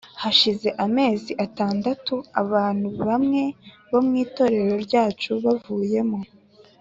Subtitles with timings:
[0.21, 3.43] Hashize amezi atandatu abantu bamwe
[3.91, 6.19] bo mu itorero ryacu bavuyemo